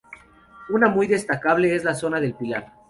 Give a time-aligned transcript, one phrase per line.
[0.69, 2.73] Una muy destacable es la zona del Pilar.